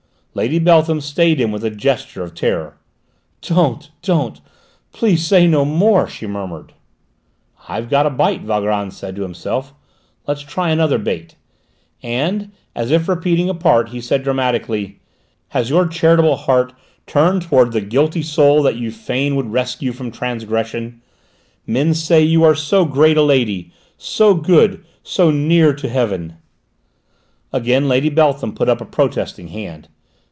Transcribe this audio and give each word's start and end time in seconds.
Lady 0.33 0.59
Beltham 0.59 1.01
stayed 1.01 1.41
him 1.41 1.51
with 1.51 1.65
a 1.65 1.69
gesture 1.69 2.23
of 2.23 2.33
terror. 2.33 2.77
"Don't! 3.41 3.91
Don't! 4.01 4.39
Please 4.93 5.25
say 5.27 5.45
no 5.45 5.65
more!" 5.65 6.07
she 6.07 6.25
murmured. 6.25 6.71
"I've 7.67 7.89
got 7.89 8.05
a 8.05 8.09
bite," 8.09 8.43
Valgrand 8.45 8.93
said 8.93 9.13
to 9.17 9.23
himself. 9.23 9.73
"Let's 10.25 10.39
try 10.39 10.69
another 10.69 10.97
bait," 10.97 11.35
and 12.01 12.53
as 12.73 12.91
if 12.91 13.09
repeating 13.09 13.49
a 13.49 13.53
part 13.53 13.89
he 13.89 13.99
said 13.99 14.23
dramatically: 14.23 15.01
"Has 15.49 15.69
your 15.69 15.85
charitable 15.85 16.37
heart 16.37 16.71
turned 17.05 17.41
towards 17.41 17.73
the 17.73 17.81
guilty 17.81 18.21
soul 18.21 18.63
that 18.63 18.77
you 18.77 18.89
fain 18.89 19.35
would 19.35 19.51
rescue 19.51 19.91
from 19.91 20.11
transgression? 20.11 21.01
Men 21.67 21.93
say 21.93 22.21
you 22.23 22.45
are 22.45 22.55
so 22.55 22.85
great 22.85 23.17
a 23.17 23.21
lady, 23.21 23.73
so 23.97 24.33
good, 24.35 24.85
so 25.03 25.29
near 25.29 25.73
to 25.73 25.89
heaven!" 25.89 26.37
Again 27.51 27.89
Lady 27.89 28.07
Beltham 28.09 28.53
put 28.55 28.69
up 28.69 28.79
a 28.79 28.85
protesting 28.85 29.49
hand. 29.49 29.89